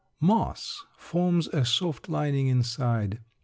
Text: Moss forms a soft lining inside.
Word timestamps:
Moss 0.19 0.83
forms 0.97 1.47
a 1.49 1.63
soft 1.63 2.09
lining 2.09 2.47
inside. 2.47 3.19